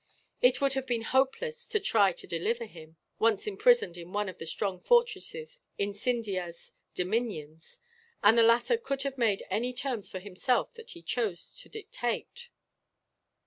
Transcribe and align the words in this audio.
It 0.41 0.59
would 0.59 0.73
have 0.73 0.87
been 0.87 1.03
hopeless 1.03 1.67
to 1.67 1.79
try 1.79 2.11
to 2.11 2.25
deliver 2.25 2.65
him, 2.65 2.97
once 3.19 3.45
imprisoned 3.45 3.97
in 3.97 4.11
one 4.11 4.29
of 4.29 4.39
the 4.39 4.47
strong 4.47 4.79
fortresses 4.79 5.59
in 5.77 5.93
Scindia's 5.93 6.73
dominions; 6.95 7.79
and 8.23 8.35
the 8.35 8.41
latter 8.41 8.77
could 8.77 9.03
have 9.03 9.19
made 9.19 9.45
any 9.51 9.73
terms 9.73 10.09
for 10.09 10.17
himself 10.17 10.73
that 10.73 10.89
he 10.97 11.03
chose 11.03 11.53
to 11.59 11.69
dictate. 11.69 12.49